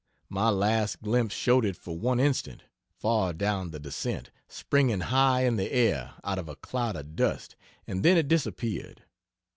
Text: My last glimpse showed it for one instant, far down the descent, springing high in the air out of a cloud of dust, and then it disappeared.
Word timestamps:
My 0.29 0.49
last 0.49 1.03
glimpse 1.03 1.35
showed 1.35 1.63
it 1.63 1.75
for 1.75 1.95
one 1.95 2.19
instant, 2.19 2.63
far 2.89 3.33
down 3.33 3.69
the 3.69 3.79
descent, 3.79 4.31
springing 4.47 5.01
high 5.01 5.43
in 5.45 5.57
the 5.57 5.71
air 5.71 6.15
out 6.23 6.39
of 6.39 6.49
a 6.49 6.55
cloud 6.55 6.95
of 6.95 7.15
dust, 7.15 7.55
and 7.85 8.01
then 8.01 8.17
it 8.17 8.27
disappeared. 8.27 9.03